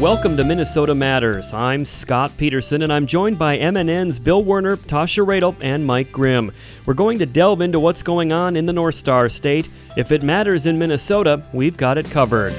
[0.00, 1.52] Welcome to Minnesota Matters.
[1.52, 6.52] I'm Scott Peterson, and I'm joined by MNN's Bill Werner, Tasha Radel, and Mike Grimm.
[6.86, 9.68] We're going to delve into what's going on in the North Star State.
[9.98, 12.54] If it matters in Minnesota, we've got it covered.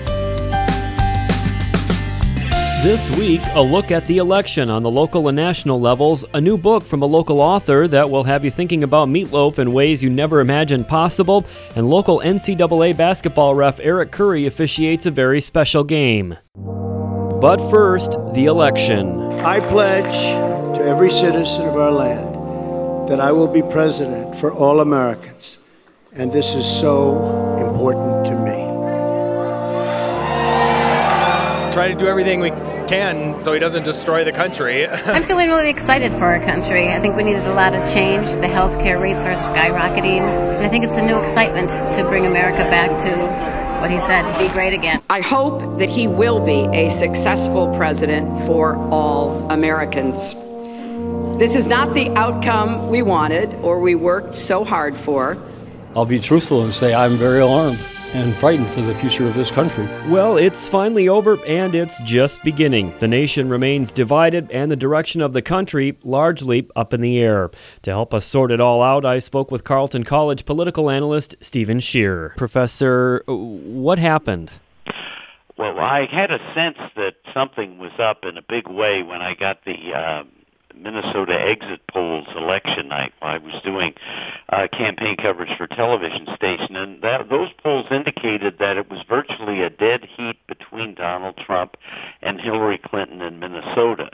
[2.83, 6.59] This week, a look at the election on the local and national levels, a new
[6.59, 10.11] book from a local author that will have you thinking about meatloaf in ways you
[10.11, 11.43] never imagined possible,
[11.75, 16.37] and local NCAA basketball ref Eric Curry officiates a very special game.
[17.41, 19.19] But first, the election.
[19.41, 24.79] I pledge to every citizen of our land that I will be president for all
[24.79, 25.57] Americans,
[26.13, 28.61] and this is so important to me.
[31.73, 32.51] Try to do everything we
[32.87, 34.85] can so he doesn't destroy the country.
[34.87, 36.89] I'm feeling really excited for our country.
[36.89, 38.29] I think we needed a lot of change.
[38.33, 42.69] The healthcare rates are skyrocketing, and I think it's a new excitement to bring America
[42.69, 45.01] back to what he said, be great again.
[45.09, 50.35] I hope that he will be a successful president for all Americans.
[51.39, 55.35] This is not the outcome we wanted or we worked so hard for.
[55.95, 57.79] I'll be truthful and say I'm very alarmed
[58.13, 59.87] and frightened for the future of this country.
[60.09, 62.93] Well, it's finally over and it's just beginning.
[62.99, 67.51] The nation remains divided and the direction of the country largely up in the air.
[67.83, 71.79] To help us sort it all out, I spoke with Carleton College political analyst Stephen
[71.79, 72.35] Schier.
[72.35, 74.51] Professor, what happened?
[75.57, 79.35] Well, I had a sense that something was up in a big way when I
[79.35, 80.23] got the uh,
[80.75, 83.13] Minnesota exit polls election night.
[83.21, 83.93] I was doing
[84.49, 89.61] uh, campaign coverage for television station, and that, those polls indicated that it was virtually
[89.61, 91.77] a dead heat between Donald Trump
[92.21, 94.09] and Hillary Clinton in Minnesota.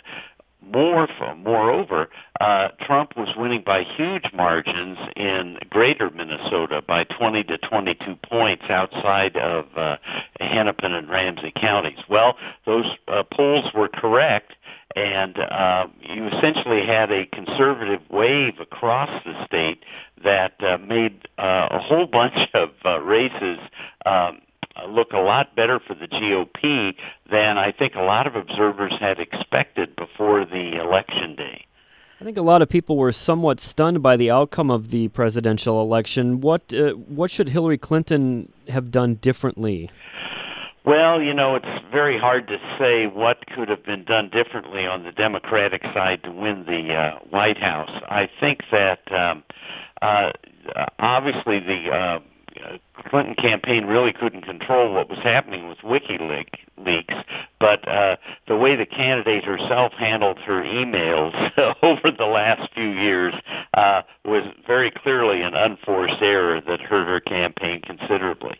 [0.62, 2.10] More, moreover,
[2.42, 8.66] uh, Trump was winning by huge margins in greater Minnesota by 20 to 22 points
[8.70, 9.98] outside of uh,
[10.40, 12.00] Hennepin and Ramsey counties.
[12.10, 14.54] Well, those uh, polls were correct
[14.98, 19.84] and uh, you essentially had a conservative wave across the state
[20.24, 23.60] that uh, made uh, a whole bunch of uh, races
[24.06, 24.40] um,
[24.90, 26.96] look a lot better for the GOP
[27.30, 31.66] than I think a lot of observers had expected before the election day.
[32.20, 35.80] I think a lot of people were somewhat stunned by the outcome of the presidential
[35.80, 36.42] election.
[36.42, 39.92] What uh, what should Hillary Clinton have done differently?
[40.88, 45.04] Well, you know, it's very hard to say what could have been done differently on
[45.04, 47.92] the Democratic side to win the uh, White House.
[48.08, 49.44] I think that um,
[50.02, 50.32] uh,
[50.98, 52.20] obviously the uh,
[53.10, 57.26] Clinton campaign really couldn't control what was happening with WikiLeaks,
[57.60, 58.16] but uh,
[58.48, 61.34] the way the candidate herself handled her emails
[61.84, 63.34] over the last few years
[63.74, 68.58] uh, was very clearly an unforced error that hurt her campaign considerably.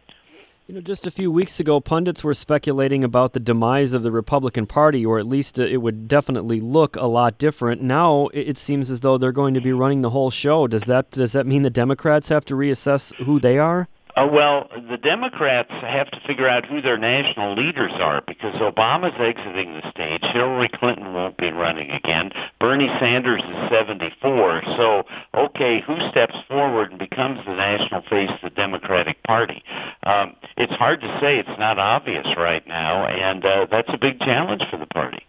[0.68, 4.12] You know, just a few weeks ago, pundits were speculating about the demise of the
[4.12, 7.82] Republican Party, or at least uh, it would definitely look a lot different.
[7.82, 10.68] Now it seems as though they're going to be running the whole show.
[10.68, 13.88] Does that does that mean the Democrats have to reassess who they are?
[14.18, 19.14] Uh, well, the Democrats have to figure out who their national leaders are because Obama's
[19.20, 20.24] exiting the stage.
[20.34, 22.32] Hillary Clinton won't be running again.
[22.60, 24.64] Bernie Sanders is 74.
[24.76, 25.04] So,
[25.36, 29.64] okay, who steps forward and becomes the national face of the Democratic Party?
[30.02, 31.38] Um, it's hard to say.
[31.38, 35.27] It's not obvious right now, and uh, that's a big challenge for the party.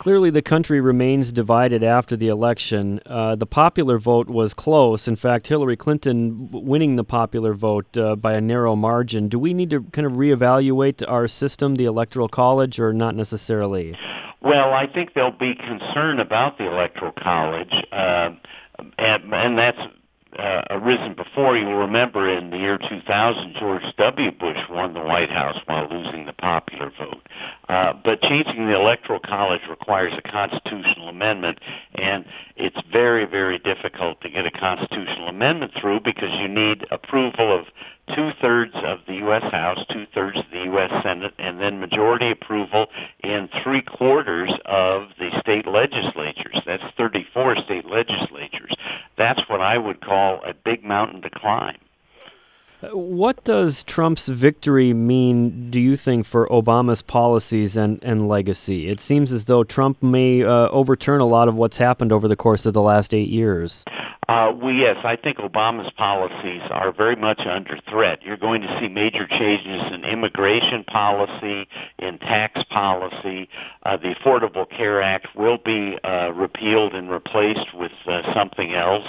[0.00, 3.00] Clearly, the country remains divided after the election.
[3.04, 5.06] Uh, the popular vote was close.
[5.06, 9.28] In fact, Hillary Clinton winning the popular vote uh, by a narrow margin.
[9.28, 13.94] Do we need to kind of reevaluate our system, the Electoral College, or not necessarily?
[14.40, 18.30] Well, I think there'll be concern about the Electoral College, uh,
[18.96, 19.82] and, and that's
[20.38, 21.56] uh, arisen before.
[21.56, 24.30] You'll remember in the year 2000, George W.
[24.30, 27.26] Bush won the White House while losing the popular vote.
[27.68, 31.58] Uh, but changing the Electoral College requires a constitutional amendment,
[31.94, 32.24] and
[32.56, 37.66] it's very, very difficult to get a constitutional amendment through because you need approval of
[38.14, 39.42] two-thirds of the U.S.
[39.52, 40.90] House, two-thirds of the U.S.
[41.02, 42.86] Senate, and then majority approval
[43.22, 46.60] in three-quarters of the state legislatures.
[46.66, 48.72] That's 34 state legislatures.
[49.16, 51.76] That's what I would call a big mountain to climb.
[52.92, 58.88] What does Trump's victory mean, do you think, for Obama's policies and, and legacy?
[58.88, 62.36] It seems as though Trump may uh, overturn a lot of what's happened over the
[62.36, 63.84] course of the last eight years.
[64.30, 68.22] Uh, well, yes, I think Obama's policies are very much under threat.
[68.22, 71.66] You're going to see major changes in immigration policy,
[71.98, 73.48] in tax policy.
[73.84, 79.04] Uh, the Affordable Care Act will be uh, repealed and replaced with uh, something else.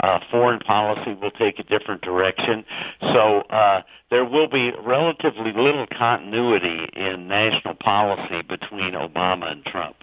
[0.00, 2.62] Uh, foreign policy will take a different direction.
[3.00, 3.80] So uh,
[4.10, 9.96] there will be relatively little continuity in national policy between Obama and Trump.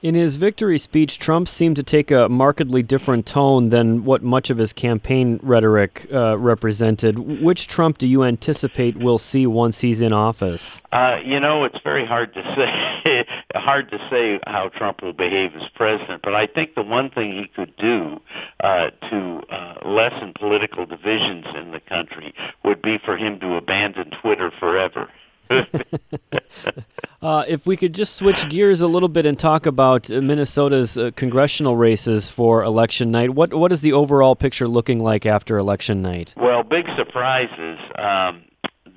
[0.00, 4.48] In his victory speech, Trump seemed to take a markedly different tone than what much
[4.48, 7.18] of his campaign rhetoric uh, represented.
[7.18, 10.84] Which Trump do you anticipate we'll see once he's in office?
[10.92, 12.42] Uh, you know, it's very hard to
[13.04, 13.26] say.
[13.56, 17.32] hard to say how Trump will behave as president, but I think the one thing
[17.32, 18.20] he could do
[18.60, 22.32] uh, to uh, lessen political divisions in the country
[22.64, 25.08] would be for him to abandon Twitter forever.
[27.22, 31.10] uh, if we could just switch gears a little bit and talk about Minnesota's uh,
[31.16, 36.02] congressional races for election night, what what is the overall picture looking like after election
[36.02, 36.34] night?
[36.36, 37.78] Well, big surprises.
[37.96, 38.42] Um,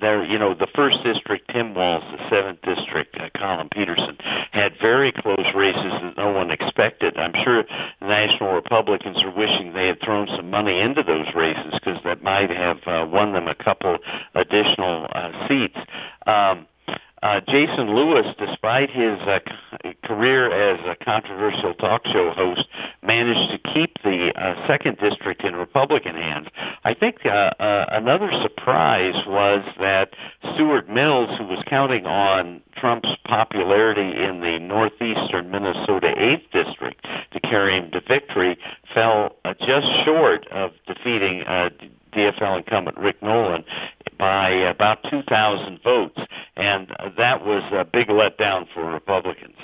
[0.02, 4.18] there, you know, the first district, Tim Walz, the seventh district, uh, Collin Peterson,
[4.50, 7.16] had very close races that no one expected.
[7.16, 7.64] I'm sure
[8.02, 12.50] national Republicans are wishing they had thrown some money into those races because that might
[12.50, 13.98] have uh, won them a couple
[14.34, 15.78] additional uh, seats.
[16.26, 16.66] Um,
[17.22, 19.38] uh, Jason Lewis, despite his uh,
[20.04, 22.66] career as a controversial talk show host,
[23.02, 26.48] managed to keep the uh, second district in Republican hands.
[26.84, 30.10] I think uh, uh, another surprise was that
[30.54, 37.40] Stewart Mills, who was counting on Trump's popularity in the northeastern Minnesota 8th district to
[37.40, 38.58] carry him to victory,
[38.92, 41.70] fell uh, just short of defeating uh,
[42.12, 43.64] DFL incumbent Rick Nolan
[44.18, 46.20] by about 2,000 votes,
[46.56, 49.56] and that was a big letdown for Republicans.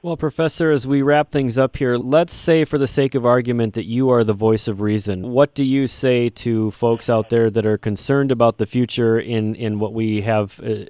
[0.00, 3.74] Well, Professor, as we wrap things up here, let's say, for the sake of argument,
[3.74, 5.32] that you are the voice of reason.
[5.32, 9.56] What do you say to folks out there that are concerned about the future in,
[9.56, 10.84] in what we have uh,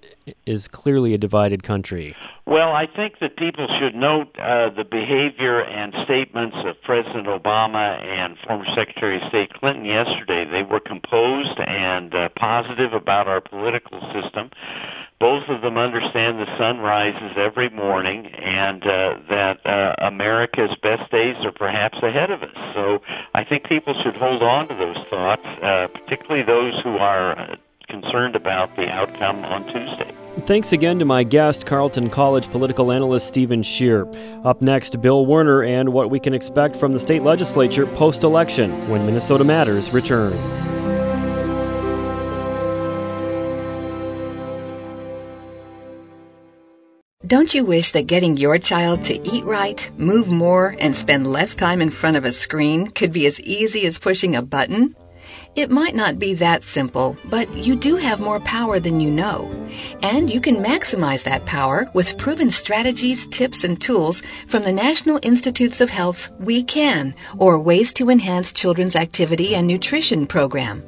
[0.45, 2.15] is clearly a divided country?
[2.47, 8.03] Well, I think that people should note uh, the behavior and statements of President Obama
[8.03, 10.45] and former Secretary of State Clinton yesterday.
[10.45, 14.51] They were composed and uh, positive about our political system
[15.21, 21.11] both of them understand the sun rises every morning and uh, that uh, America's best
[21.11, 22.75] days are perhaps ahead of us.
[22.75, 23.03] So
[23.35, 27.57] I think people should hold on to those thoughts, uh, particularly those who are uh,
[27.89, 30.15] concerned about the outcome on Tuesday.
[30.47, 34.07] Thanks again to my guest, Carleton College political analyst Stephen Schier.
[34.47, 38.89] Up next, Bill Werner and what we can expect from the state legislature post election
[38.89, 40.69] when Minnesota Matters returns.
[47.29, 51.55] Don't you wish that getting your child to eat right, move more, and spend less
[51.55, 54.95] time in front of a screen could be as easy as pushing a button?
[55.55, 59.45] It might not be that simple, but you do have more power than you know.
[60.03, 65.21] And you can maximize that power with proven strategies, tips, and tools from the National
[65.23, 70.83] Institutes of Health's We Can, or Ways to Enhance Children's Activity and Nutrition program.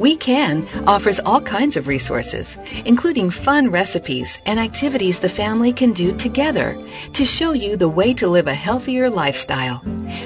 [0.00, 2.56] We Can offers all kinds of resources,
[2.86, 6.74] including fun recipes and activities the family can do together
[7.12, 9.82] to show you the way to live a healthier lifestyle.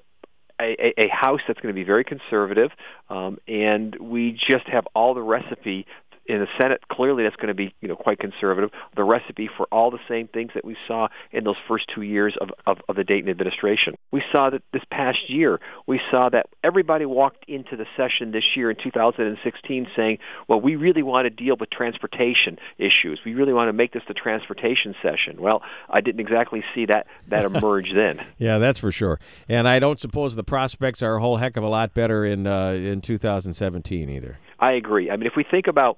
[0.62, 2.72] a, a House that's going to be very conservative,
[3.10, 5.86] um, and we just have all the recipe
[6.26, 8.72] in the Senate, clearly that's going to be you know quite conservative.
[8.96, 12.36] The recipe for all the same things that we saw in those first two years
[12.40, 13.96] of, of, of the Dayton administration.
[14.12, 18.44] We saw that this past year, we saw that everybody walked into the session this
[18.56, 23.20] year in 2016 saying, well, we really want to deal with transportation issues.
[23.26, 25.42] We really want to make this the transportation session.
[25.42, 28.26] Well, I didn't exactly see that, that emerge then.
[28.38, 29.20] Yeah, that's for sure.
[29.50, 32.48] And I don't suppose the prospects are a whole heck of a lot better in,
[32.48, 34.40] uh, in 2017 either.
[34.60, 35.12] I agree.
[35.12, 35.98] I mean, if we think about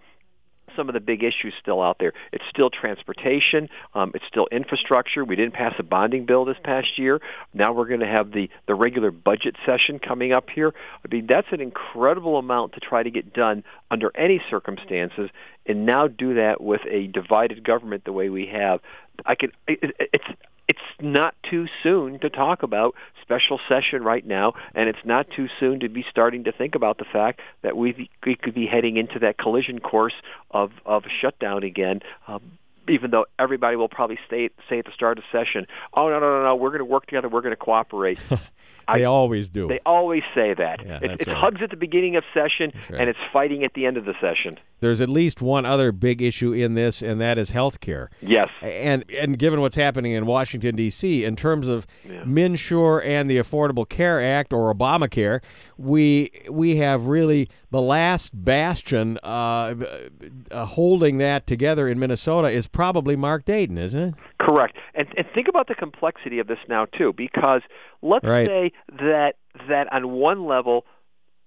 [0.76, 2.14] some of the big issues still out there.
[2.32, 3.70] It's still transportation.
[3.94, 5.24] Um, it's still infrastructure.
[5.24, 7.22] We didn't pass a bonding bill this past year.
[7.54, 10.74] Now we're going to have the, the regular budget session coming up here.
[11.04, 15.30] I mean, that's an incredible amount to try to get done under any circumstances,
[15.66, 18.80] and now do that with a divided government the way we have.
[19.26, 19.52] I could.
[19.68, 20.26] It, it's
[20.68, 25.48] it's not too soon to talk about special session right now, and it's not too
[25.60, 28.98] soon to be starting to think about the fact that we we could be heading
[28.98, 30.16] into that collision course
[30.52, 32.02] of of shutdown again.
[32.28, 32.58] Um,
[32.88, 36.38] even though everybody will probably say say at the start of session, "Oh no, no,
[36.38, 38.20] no, no, we're going to work together, we're going to cooperate."
[38.94, 39.68] they always do.
[39.68, 40.86] They always say that.
[40.86, 41.38] Yeah, it's, it's right.
[41.38, 43.02] hugs at the beginning of session, right.
[43.02, 44.60] and it's fighting at the end of the session.
[44.80, 48.10] There's at least one other big issue in this, and that is health care.
[48.22, 48.50] Yes.
[48.62, 51.24] And and given what's happening in Washington D.C.
[51.24, 52.24] in terms of yeah.
[52.24, 55.42] MNsure and the Affordable Care Act or Obamacare,
[55.78, 59.74] we we have really the last bastion uh,
[60.52, 64.14] uh, holding that together in Minnesota is probably Mark Dayton, isn't it?
[64.46, 64.78] Correct.
[64.94, 67.62] And and think about the complexity of this now too, because
[68.04, 68.48] let's right.
[68.48, 69.34] say that
[69.68, 70.86] that on one level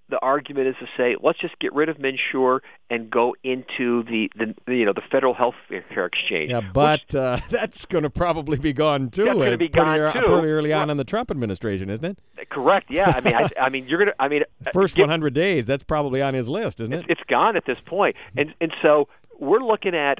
[0.08, 4.30] the argument is to say let's just get rid of MNsure and go into the,
[4.36, 6.50] the you know the federal health care exchange.
[6.50, 9.26] Yeah, but which, uh, that's going to probably be gone too.
[9.26, 10.20] That's going to be gone too.
[10.20, 12.18] Pretty early on in the Trump administration, isn't it?
[12.50, 12.90] Correct.
[12.90, 13.12] Yeah.
[13.14, 14.22] I mean, I, I mean, you're going to.
[14.22, 15.66] I mean, first get, 100 days.
[15.66, 17.00] That's probably on his list, isn't it?
[17.08, 20.18] It's, it's gone at this point, and and so we're looking at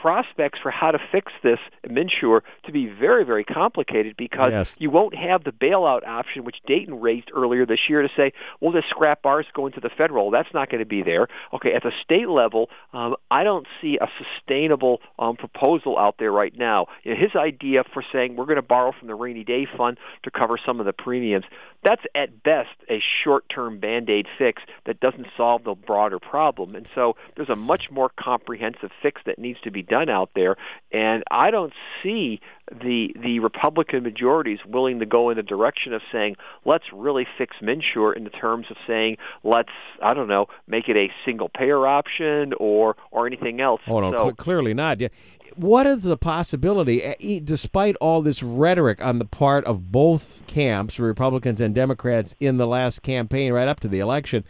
[0.00, 4.76] prospects for how to fix this MNsure to be very, very complicated because yes.
[4.78, 8.72] you won't have the bailout option, which Dayton raised earlier this year to say, we'll
[8.72, 10.30] just scrap ours, go into the federal.
[10.30, 11.28] That's not going to be there.
[11.52, 16.32] Okay, at the state level, um, I don't see a sustainable um, proposal out there
[16.32, 16.86] right now.
[17.02, 19.98] You know, his idea for saying we're going to borrow from the rainy day fund
[20.22, 21.44] to cover some of the premiums,
[21.82, 26.74] that's at best a short-term Band-Aid fix that doesn't solve the broader problem.
[26.74, 30.56] And so there's a much more comprehensive fix that needs to be done out there,
[30.90, 36.00] and I don't see the the Republican majorities willing to go in the direction of
[36.12, 40.88] saying let's really fix MNsure in the terms of saying let's I don't know make
[40.88, 43.80] it a single payer option or or anything else.
[43.88, 45.00] Oh no, so, cl- clearly not.
[45.00, 45.08] Yeah.
[45.56, 51.00] What is the possibility, eh, despite all this rhetoric on the part of both camps,
[51.00, 54.44] Republicans and Democrats, in the last campaign right up to the election,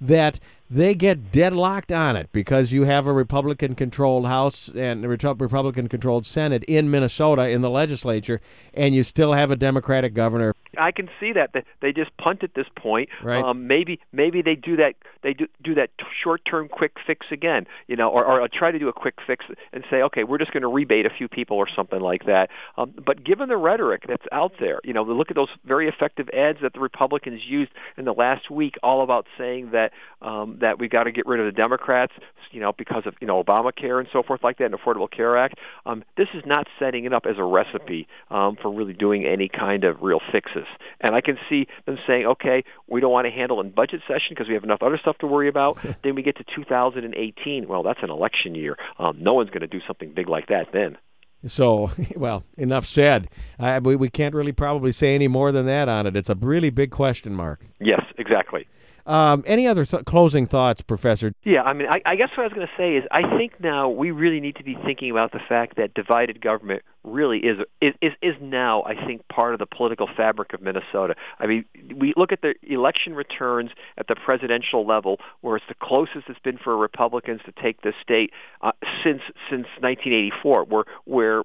[0.00, 5.08] that they get deadlocked on it because you have a Republican controlled House and a
[5.08, 8.40] Republican controlled Senate in Minnesota in the legislature,
[8.74, 10.54] and you still have a Democratic governor.
[10.76, 13.08] I can see that they just punt at this point.
[13.22, 13.42] Right.
[13.42, 15.90] Um, maybe maybe they do that they do do that
[16.22, 19.46] short term quick fix again, you know, or, or try to do a quick fix
[19.72, 22.50] and say, okay, we're just going to rebate a few people or something like that.
[22.76, 26.28] Um, but given the rhetoric that's out there, you know, look at those very effective
[26.30, 30.78] ads that the Republicans used in the last week, all about saying that um, that
[30.78, 32.12] we've got to get rid of the Democrats,
[32.50, 35.36] you know, because of you know Obamacare and so forth like that, and Affordable Care
[35.36, 35.58] Act.
[35.86, 39.48] Um, this is not setting it up as a recipe um, for really doing any
[39.48, 40.66] kind of real fixes.
[41.00, 44.30] And I can see them saying, okay, we don't want to handle in budget session
[44.30, 45.78] because we have enough other stuff to worry about.
[46.02, 47.68] then we get to 2018.
[47.68, 48.76] Well, that's an election year.
[48.98, 50.98] Um, no one's going to do something big like that then.
[51.46, 53.28] So, well, enough said.
[53.58, 56.16] I, we, we can't really probably say any more than that on it.
[56.16, 57.64] It's a really big question mark.
[57.80, 58.66] Yes, exactly.
[59.08, 61.32] Um, any other th- closing thoughts, Professor?
[61.42, 63.58] Yeah, I mean, I, I guess what I was going to say is I think
[63.58, 67.58] now we really need to be thinking about the fact that divided government really is
[67.80, 71.14] is is now I think part of the political fabric of Minnesota.
[71.38, 71.64] I mean,
[71.96, 76.38] we look at the election returns at the presidential level, where it's the closest it's
[76.40, 78.72] been for Republicans to take the state uh,
[79.02, 81.42] since since 1984, where where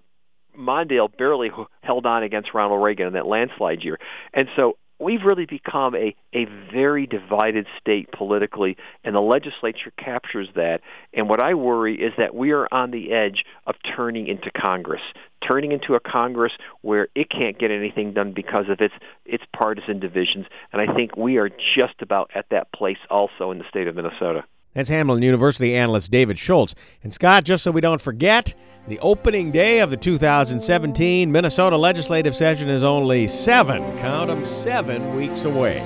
[0.58, 1.50] Mondale barely
[1.82, 4.00] held on against Ronald Reagan in that landslide year.
[4.34, 10.48] And so we've really become a, a very divided state politically, and the legislature captures
[10.56, 10.82] that.
[11.14, 15.02] And what I worry is that we are on the edge of turning into Congress,
[15.46, 18.94] turning into a Congress where it can't get anything done because of its
[19.26, 20.46] its partisan divisions.
[20.72, 23.96] And I think we are just about at that place also in the state of
[23.96, 24.46] Minnesota.
[24.74, 26.74] That's Hamline University analyst David Schultz.
[27.04, 28.56] And Scott, just so we don't forget,
[28.88, 35.16] the opening day of the 2017 Minnesota legislative session is only seven, count them, seven
[35.16, 35.82] weeks away.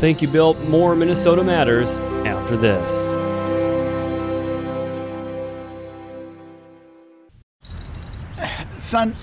[0.00, 0.54] Thank you, Bill.
[0.64, 3.12] More Minnesota Matters after this.
[8.78, 9.16] Son,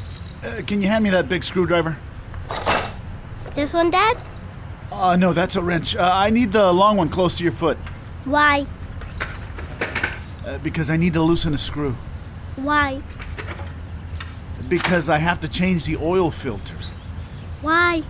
[0.44, 1.98] uh, can you hand me that big screwdriver?
[3.54, 4.18] This one, Dad?
[4.92, 5.96] Uh, no, that's a wrench.
[5.96, 7.78] Uh, I need the long one close to your foot.
[8.24, 8.66] Why?
[10.46, 11.96] Uh, because I need to loosen a screw.
[12.56, 13.02] Why?
[14.68, 16.76] Because I have to change the oil filter.
[17.62, 18.04] Why?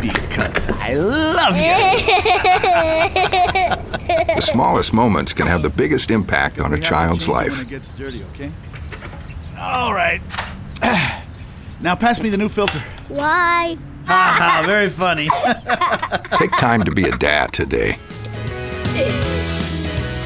[0.00, 1.74] Because I love you.
[4.34, 7.62] The smallest moments can have the biggest impact on a child's life.
[7.62, 8.52] It gets dirty, okay?
[9.58, 10.20] All right.
[11.80, 12.82] Now pass me the new filter.
[13.08, 13.76] Why?
[14.06, 15.28] Ha ha, very funny.
[16.38, 17.98] Take time to be a dad today.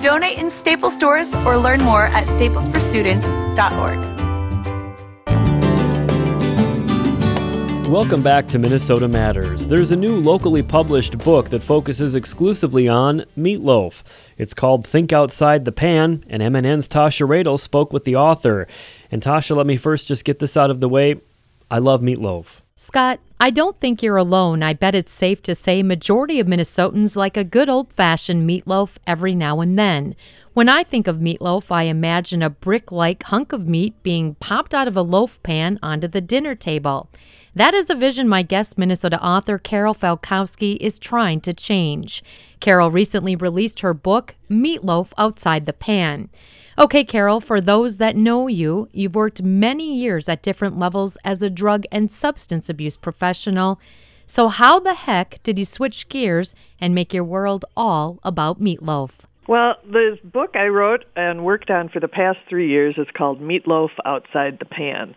[0.01, 4.26] Donate in Staples stores or learn more at staplesforstudents.org.
[7.87, 9.65] Welcome back to Minnesota Matters.
[9.65, 14.03] There's a new locally published book that focuses exclusively on meatloaf.
[14.37, 18.67] It's called Think Outside the Pan, and MNN's Tasha Radel spoke with the author.
[19.09, 21.21] And Tasha, let me first just get this out of the way.
[21.71, 22.61] I love meatloaf.
[22.75, 24.63] Scott, I don't think you're alone.
[24.63, 29.33] I bet it's safe to say majority of Minnesotans like a good old-fashioned meatloaf every
[29.33, 30.13] now and then.
[30.53, 34.89] When I think of meatloaf, I imagine a brick-like hunk of meat being popped out
[34.89, 37.09] of a loaf pan onto the dinner table.
[37.57, 42.23] That is a vision my guest Minnesota author Carol Falkowski is trying to change.
[42.59, 46.29] Carol recently released her book, Meatloaf Outside the Pan.
[46.77, 51.41] Okay, Carol, for those that know you, you've worked many years at different levels as
[51.41, 53.79] a drug and substance abuse professional.
[54.27, 59.09] So, how the heck did you switch gears and make your world all about meatloaf?
[59.47, 63.41] Well, the book I wrote and worked on for the past three years is called
[63.41, 65.15] Meatloaf Outside the Pan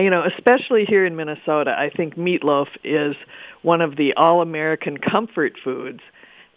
[0.00, 3.16] you know, especially here in Minnesota, I think meatloaf is
[3.62, 6.00] one of the all-American comfort foods.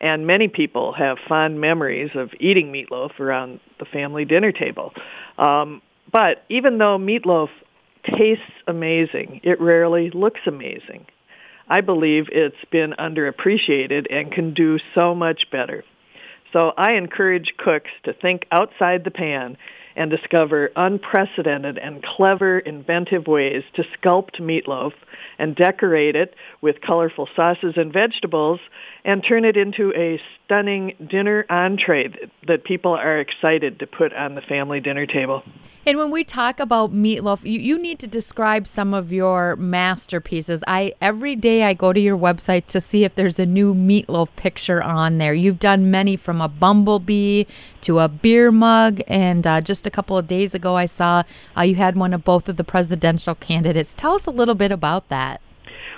[0.01, 4.93] And many people have fond memories of eating meatloaf around the family dinner table.
[5.38, 7.49] Um, but even though meatloaf
[8.03, 11.06] tastes amazing, it rarely looks amazing.
[11.69, 15.86] I believe it's been underappreciated and can do so much better.
[16.51, 19.58] So I encourage cooks to think outside the pan
[19.95, 24.93] and discover unprecedented and clever, inventive ways to sculpt meatloaf
[25.39, 28.60] and decorate it with colorful sauces and vegetables
[29.06, 32.13] and turn it into a stunning dinner entree
[32.47, 35.43] that people are excited to put on the family dinner table.
[35.86, 40.63] And when we talk about meatloaf, you, you need to describe some of your masterpieces.
[40.65, 44.30] I every day I go to your website to see if there's a new meatloaf
[44.38, 45.34] picture on there.
[45.34, 47.46] You've done many from a bumblebee
[47.82, 51.24] to a beer mug, and uh, just a couple of days ago I saw
[51.58, 53.93] uh, you had one of both of the presidential candidates.
[53.93, 55.41] Tell us a little bit about that.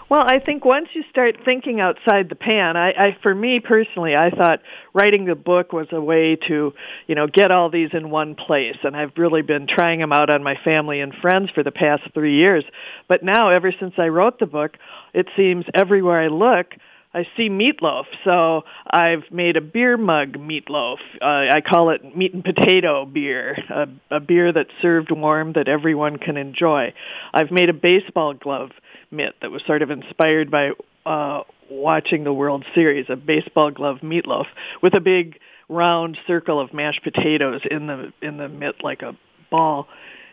[0.08, 4.16] Well, I think once you start thinking outside the pan, I, I for me personally,
[4.16, 4.62] I thought
[4.94, 6.74] writing the book was a way to,
[7.08, 8.78] you know, get all these in one place.
[8.84, 12.04] And I've really been trying them out on my family and friends for the past
[12.14, 12.64] three years.
[13.08, 14.78] But now, ever since I wrote the book,
[15.14, 16.76] it seems everywhere I look,
[17.16, 20.98] I see meatloaf, so I've made a beer mug meatloaf.
[21.22, 25.70] Uh, I call it meat and potato beer, a, a beer that's served warm that
[25.70, 26.94] everyone can enjoy.
[27.34, 28.72] I've made a baseball glove
[29.16, 30.72] mitt that was sort of inspired by
[31.06, 34.46] uh, watching the World Series, a baseball glove meatloaf
[34.82, 39.16] with a big round circle of mashed potatoes in the in the mitt like a
[39.50, 39.88] ball.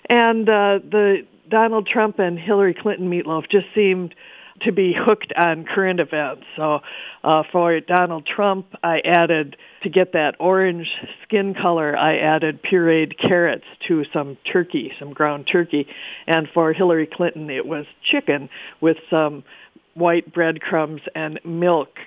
[0.08, 4.14] And uh, the Donald Trump and Hillary Clinton meatloaf just seemed
[4.64, 6.44] to be hooked on current events.
[6.56, 6.80] So
[7.24, 10.88] uh, for Donald Trump, I added to get that orange
[11.22, 15.86] skin color, I added pureed carrots to some turkey, some ground turkey.
[16.26, 18.48] And for Hillary Clinton, it was chicken
[18.80, 19.44] with some
[19.94, 21.98] white breadcrumbs and milk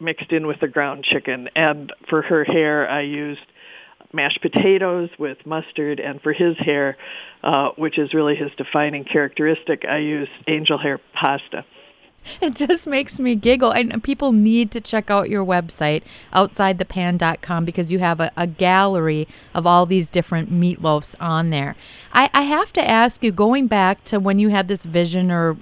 [0.00, 1.48] mixed in with the ground chicken.
[1.54, 3.40] And for her hair, I used
[4.12, 6.96] mashed potatoes with mustard, and for his hair,
[7.42, 11.64] uh, which is really his defining characteristic, I used angel hair pasta.
[12.40, 13.72] It just makes me giggle.
[13.72, 19.28] And people need to check out your website, outsidethepan.com, because you have a, a gallery
[19.54, 21.76] of all these different meatloafs on there.
[22.12, 25.56] I, I, have to ask you, going back to when you had this vision or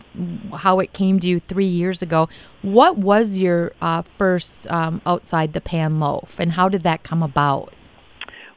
[0.55, 2.29] how it came to you three years ago,
[2.63, 7.23] what was your uh, first um, outside the pan loaf and how did that come
[7.23, 7.73] about?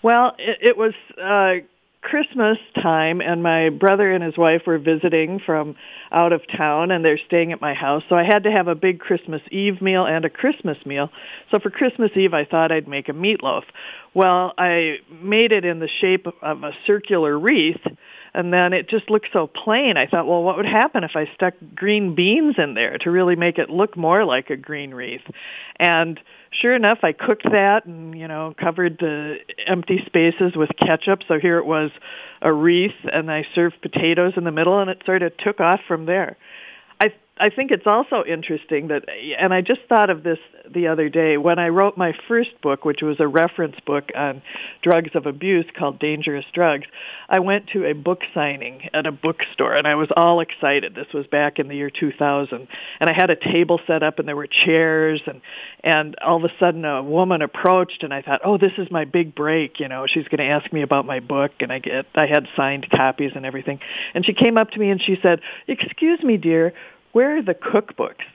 [0.02, 0.94] Well, it, it was.
[1.22, 1.66] Uh,
[2.10, 5.76] Christmas time and my brother and his wife were visiting from
[6.12, 8.02] out of town and they're staying at my house.
[8.10, 11.10] So I had to have a big Christmas Eve meal and a Christmas meal.
[11.52, 13.64] So for Christmas Eve I thought I'd make a meatloaf.
[14.16, 17.82] Well, I made it in the shape of a circular wreath
[18.34, 19.98] and then it just looked so plain.
[19.98, 23.36] I thought, well, what would happen if I stuck green beans in there to really
[23.36, 25.24] make it look more like a green wreath?
[25.78, 26.20] And
[26.52, 31.22] sure enough, I cooked that and, you know, covered the empty spaces with ketchup.
[31.28, 31.92] So here it was
[32.42, 35.82] a wreath and I served potatoes in the middle and it sort of took off
[35.88, 36.38] from there.
[37.40, 39.06] I think it's also interesting that,
[39.38, 42.84] and I just thought of this the other day when I wrote my first book,
[42.84, 44.42] which was a reference book on
[44.82, 46.86] drugs of abuse called Dangerous Drugs.
[47.30, 50.96] I went to a book signing at a bookstore, and I was all excited.
[50.96, 52.68] This was back in the year 2000,
[53.00, 55.42] and I had a table set up, and there were chairs, and
[55.82, 59.06] and all of a sudden a woman approached, and I thought, oh, this is my
[59.06, 59.80] big break.
[59.80, 62.48] You know, she's going to ask me about my book, and I get I had
[62.58, 63.80] signed copies and everything,
[64.14, 66.74] and she came up to me and she said, "Excuse me, dear."
[67.12, 68.26] Where are the cookbooks?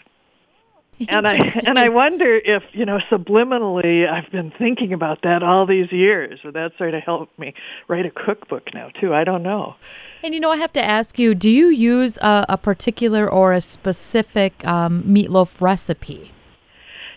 [1.08, 5.66] and I and I wonder if you know subliminally I've been thinking about that all
[5.66, 7.52] these years, or that sort of helped me
[7.88, 9.12] write a cookbook now too.
[9.12, 9.74] I don't know.
[10.22, 13.52] And you know, I have to ask you: Do you use a, a particular or
[13.52, 16.30] a specific um, meatloaf recipe?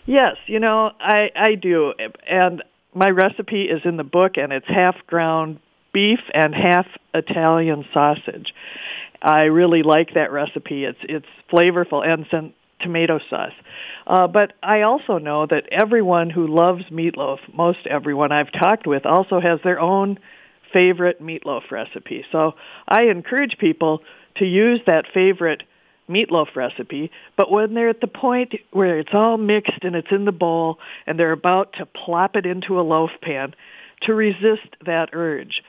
[0.07, 1.93] Yes, you know I I do,
[2.27, 2.63] and
[2.95, 5.59] my recipe is in the book, and it's half ground
[5.93, 8.53] beef and half Italian sausage.
[9.27, 10.85] I really like that recipe.
[10.85, 13.51] It's it's flavorful and some tomato sauce.
[14.05, 19.05] Uh, but I also know that everyone who loves meatloaf, most everyone I've talked with,
[19.05, 20.17] also has their own
[20.71, 22.23] favorite meatloaf recipe.
[22.31, 22.53] So
[22.87, 24.01] I encourage people
[24.35, 25.63] to use that favorite
[26.09, 30.23] meatloaf recipe, but when they're at the point where it's all mixed and it's in
[30.23, 33.53] the bowl and they're about to plop it into a loaf pan,
[34.03, 35.63] to resist that urge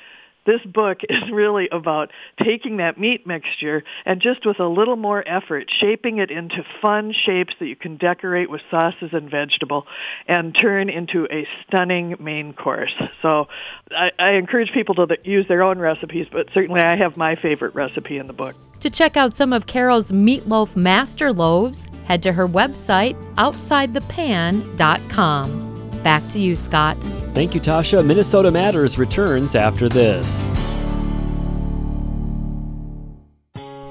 [0.49, 2.11] this book is really about
[2.43, 7.13] taking that meat mixture and just with a little more effort, shaping it into fun
[7.13, 9.87] shapes that you can decorate with sauces and vegetable
[10.27, 12.95] and turn into a stunning main course.
[13.21, 13.49] So
[13.91, 17.75] I, I encourage people to use their own recipes, but certainly I have my favorite
[17.75, 18.57] recipe in the book.
[18.81, 25.68] To check out some of Carol's meatloaf master loaves, head to her website, outsidethepan.com.
[26.03, 26.97] Back to you, Scott.
[27.35, 28.05] Thank you, Tasha.
[28.05, 30.77] Minnesota Matters returns after this.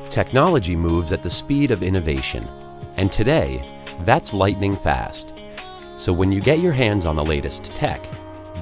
[0.09, 2.47] Technology moves at the speed of innovation,
[2.95, 3.61] and today,
[4.01, 5.33] that's lightning fast.
[5.97, 8.03] So when you get your hands on the latest tech,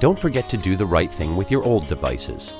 [0.00, 2.52] don't forget to do the right thing with your old devices.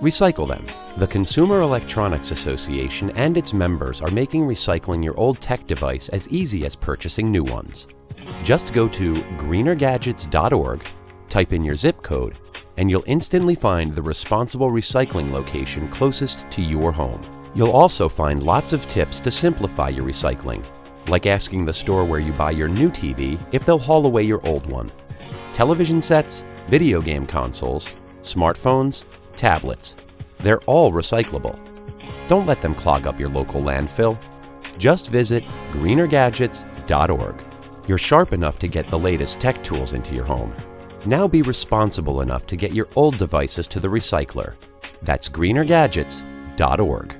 [0.00, 0.70] Recycle them.
[0.96, 6.28] The Consumer Electronics Association and its members are making recycling your old tech device as
[6.28, 7.88] easy as purchasing new ones.
[8.42, 10.86] Just go to greenergadgets.org,
[11.28, 12.38] type in your zip code,
[12.76, 17.50] and you'll instantly find the responsible recycling location closest to your home.
[17.54, 20.64] You'll also find lots of tips to simplify your recycling,
[21.08, 24.46] like asking the store where you buy your new TV if they'll haul away your
[24.46, 24.92] old one.
[25.52, 27.90] Television sets, video game consoles,
[28.22, 29.96] smartphones, tablets,
[30.40, 31.58] they're all recyclable.
[32.28, 34.18] Don't let them clog up your local landfill.
[34.76, 37.44] Just visit greenergadgets.org.
[37.88, 40.54] You're sharp enough to get the latest tech tools into your home.
[41.06, 44.56] Now be responsible enough to get your old devices to the recycler.
[45.00, 47.16] That's greenergadgets.org.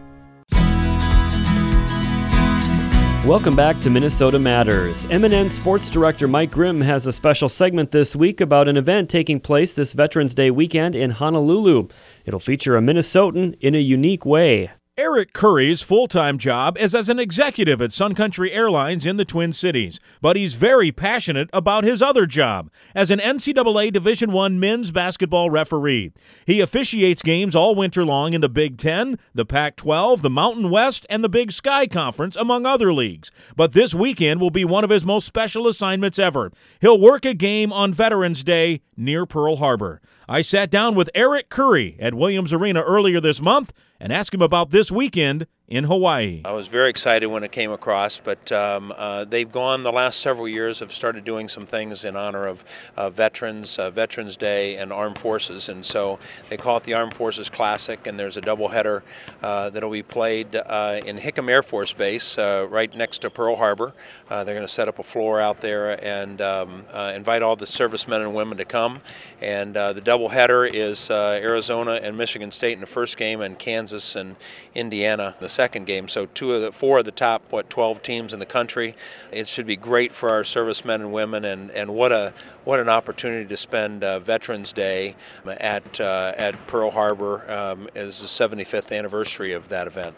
[3.27, 5.07] Welcome back to Minnesota Matters.
[5.07, 9.41] MNN Sports Director Mike Grimm has a special segment this week about an event taking
[9.41, 11.89] place this Veterans Day weekend in Honolulu.
[12.27, 14.73] It'll feature a Minnesotan in a unique way.
[14.99, 19.25] Eric Curry's full time job is as an executive at Sun Country Airlines in the
[19.25, 24.49] Twin Cities, but he's very passionate about his other job as an NCAA Division I
[24.49, 26.11] men's basketball referee.
[26.47, 30.69] He officiates games all winter long in the Big Ten, the Pac 12, the Mountain
[30.69, 33.31] West, and the Big Sky Conference, among other leagues.
[33.55, 36.51] But this weekend will be one of his most special assignments ever.
[36.81, 40.01] He'll work a game on Veterans Day near Pearl Harbor.
[40.29, 44.43] I sat down with Eric Curry at Williams Arena earlier this month and ask him
[44.43, 46.41] about this weekend in Hawaii.
[46.47, 50.21] I was very excited when it came across, but um, uh, they've gone the last
[50.21, 52.65] several years, have started doing some things in honor of
[52.97, 55.69] uh, veterans, uh, Veterans Day, and Armed Forces.
[55.69, 59.03] And so they call it the Armed Forces Classic, and there's a doubleheader
[59.43, 63.57] uh, that'll be played uh, in Hickam Air Force Base, uh, right next to Pearl
[63.57, 63.93] Harbor.
[64.31, 68.23] they're going to set up a floor out there and um, invite all the servicemen
[68.23, 69.01] and women to come.
[69.43, 74.37] And the doubleheader is Arizona and Michigan State in the first game, and Kansas and
[74.75, 76.07] Indiana the second game.
[76.07, 78.95] So two of the four of the top what 12 teams in the country.
[79.33, 82.89] It should be great for our servicemen and women, and, and what a what an
[82.89, 88.97] opportunity to spend uh, Veterans Day at uh, at Pearl Harbor um, as the 75th
[88.97, 90.15] anniversary of that event.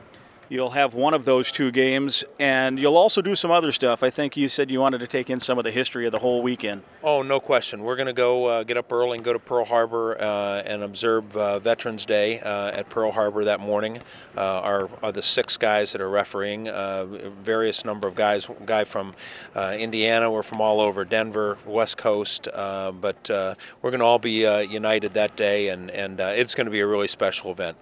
[0.51, 4.03] You'll have one of those two games, and you'll also do some other stuff.
[4.03, 6.19] I think you said you wanted to take in some of the history of the
[6.19, 6.83] whole weekend.
[7.05, 7.85] Oh, no question.
[7.85, 10.83] We're going to go uh, get up early and go to Pearl Harbor uh, and
[10.83, 14.01] observe uh, Veterans Day uh, at Pearl Harbor that morning.
[14.37, 16.69] Uh, are, are the six guys that are refereeing.
[16.69, 18.49] Uh, various number of guys.
[18.67, 19.15] Guy from
[19.55, 20.33] Indiana.
[20.33, 22.49] We're from all over Denver, West Coast.
[22.53, 26.81] but we're going to all be united that day, and and it's going to be
[26.81, 27.77] a really special event.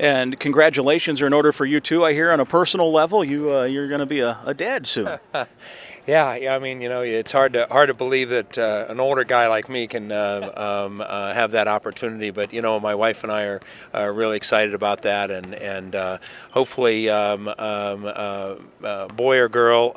[0.00, 2.06] And congratulations are in order for you too.
[2.06, 4.86] I hear on a personal level, you uh, you're going to be a, a dad
[4.86, 5.18] soon.
[6.10, 6.56] Yeah, yeah.
[6.56, 9.46] I mean, you know, it's hard to hard to believe that uh, an older guy
[9.46, 10.50] like me can uh,
[10.86, 12.30] um, uh, have that opportunity.
[12.30, 13.60] But you know, my wife and I are,
[13.94, 16.18] are really excited about that, and and uh,
[16.50, 19.92] hopefully, um, um, uh, uh, boy or girl,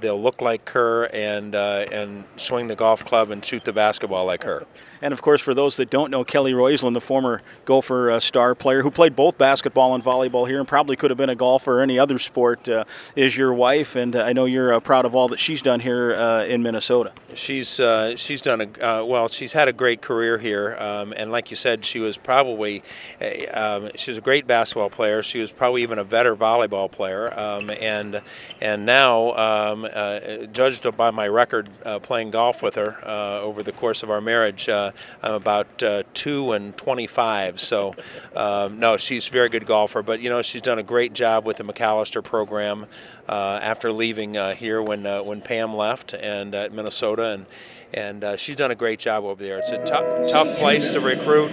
[0.00, 4.42] they'll look like her and and swing the golf club and shoot the basketball like
[4.42, 4.66] her.
[5.00, 8.82] And of course, for those that don't know, Kelly Roysland, the former Gopher star player
[8.82, 11.82] who played both basketball and volleyball here, and probably could have been a golfer or
[11.82, 12.68] any other sport,
[13.16, 13.96] is your wife.
[13.96, 17.12] And I know you're proud of all that she's done here uh, in Minnesota.
[17.34, 19.28] She's uh, she's done a uh, well.
[19.28, 22.82] She's had a great career here, um, and like you said, she was probably
[23.20, 25.22] a, um, she was a great basketball player.
[25.22, 28.20] She was probably even a better volleyball player, um, and
[28.60, 33.62] and now um, uh, judged by my record uh, playing golf with her uh, over
[33.62, 35.82] the course of our marriage, I'm about
[36.14, 37.60] two and twenty-five.
[37.60, 37.94] So
[38.34, 40.02] um, no, she's a very good golfer.
[40.02, 42.86] But you know, she's done a great job with the Macalester program
[43.28, 47.46] after leaving here when when when Pam left and at Minnesota, and
[47.92, 49.58] and uh, she's done a great job over there.
[49.58, 51.50] It's a tough tough place to recruit,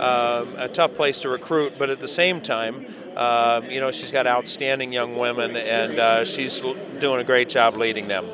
[0.00, 4.10] um, a tough place to recruit, but at the same time, um, you know, she's
[4.10, 6.60] got outstanding young women, and uh, she's
[6.98, 8.26] doing a great job leading them.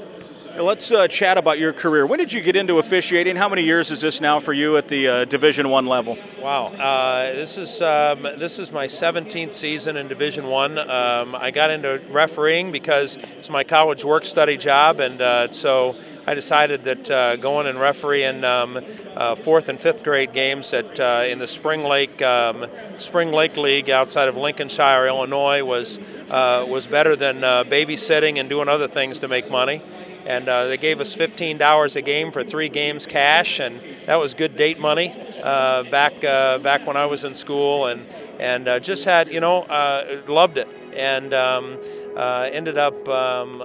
[0.59, 2.07] Let's uh, chat about your career.
[2.07, 3.37] When did you get into officiating?
[3.37, 6.19] How many years is this now for you at the uh, Division One level?
[6.43, 10.77] Wow, uh, this is um, this is my 17th season in Division One.
[10.77, 15.97] Um, I got into refereeing because it's my college work study job, and uh, so
[16.27, 18.79] I decided that uh, going and refereeing um,
[19.17, 22.67] uh, fourth and fifth grade games at uh, in the Spring Lake um,
[22.99, 28.69] Spring Lake League outside of Lincolnshire, Illinois, was uh, was better than babysitting and doing
[28.69, 29.83] other things to make money
[30.27, 34.35] and uh, they gave us $15 a game for three games cash, and that was
[34.35, 38.07] good date money uh, back uh, back when I was in school, and
[38.39, 41.79] and uh, just had you know uh, loved it, and um,
[42.17, 43.61] uh, ended up um,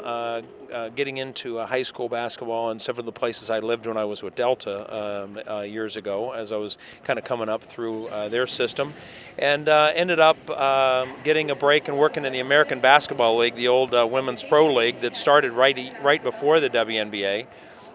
[0.71, 3.97] uh, getting into uh, high school basketball in several of the places I lived when
[3.97, 7.63] I was with Delta um, uh, years ago, as I was kind of coming up
[7.63, 8.93] through uh, their system,
[9.37, 13.67] and ended up um, getting a break and working in the American Basketball League, the
[13.67, 17.45] old Women's Pro League that started right right before the WNBA,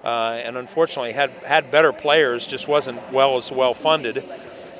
[0.04, 4.24] and unfortunately had had better players, just wasn't well as well funded.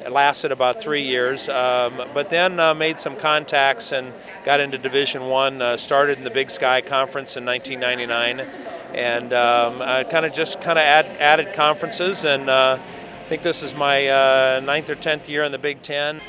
[0.05, 4.13] It lasted about three years, um, but then uh, made some contacts and
[4.45, 5.63] got into Division One.
[5.63, 8.41] Uh, started in the Big Sky Conference in 1999,
[8.97, 9.79] and um,
[10.11, 12.25] kind of just kind of add, added conferences.
[12.25, 15.83] And uh, I think this is my uh, ninth or tenth year in the Big
[15.83, 16.21] Ten.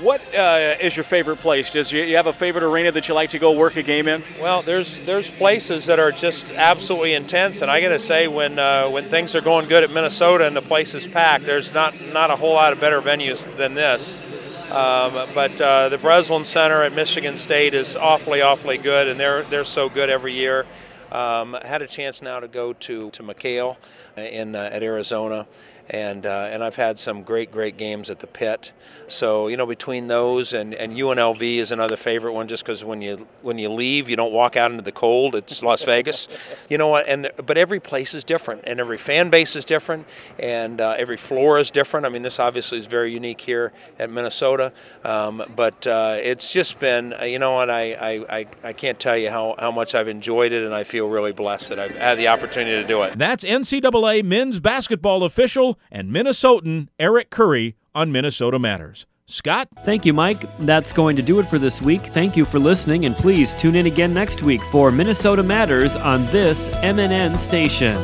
[0.00, 1.70] What uh, is your favorite place?
[1.70, 4.24] Does you, have a favorite arena that you like to go work a game in?
[4.40, 8.58] Well, there's there's places that are just absolutely intense, and I got to say, when
[8.58, 12.00] uh, when things are going good at Minnesota and the place is packed, there's not
[12.00, 14.22] not a whole lot of better venues than this.
[14.70, 19.42] Um, but uh, the Breslin Center at Michigan State is awfully awfully good, and they're
[19.44, 20.64] they're so good every year.
[21.12, 23.76] Um, had a chance now to go to to McKale
[24.16, 25.46] in uh, at Arizona
[25.90, 28.70] and uh, and I've had some great great games at the pit.
[29.08, 33.02] So you know between those and, and UNLV is another favorite one just because when
[33.02, 35.34] you when you leave you don't walk out into the cold.
[35.34, 36.28] It's Las Vegas,
[36.70, 37.08] you know what?
[37.08, 40.06] And but every place is different and every fan base is different
[40.38, 42.06] and uh, every floor is different.
[42.06, 44.72] I mean this obviously is very unique here at Minnesota,
[45.04, 49.16] um, but uh, it's just been you know what I, I, I, I can't tell
[49.16, 52.16] you how, how much I've enjoyed it and I feel really blessed that I've had
[52.16, 53.18] the opportunity to do it.
[53.18, 59.06] That's NCAA men's basketball official and Minnesotan Eric Curry on Minnesota Matters.
[59.26, 59.68] Scott?
[59.84, 60.40] Thank you, Mike.
[60.58, 62.00] That's going to do it for this week.
[62.00, 66.26] Thank you for listening, and please tune in again next week for Minnesota Matters on
[66.26, 67.96] this MNN station.